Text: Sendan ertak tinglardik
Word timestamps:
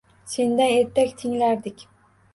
Sendan 0.31 0.71
ertak 0.77 1.13
tinglardik 1.21 1.87